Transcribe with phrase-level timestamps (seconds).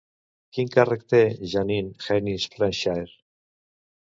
[0.57, 1.19] Quin càrrec té
[1.53, 3.17] Jeanine Hennis-Plasschaert?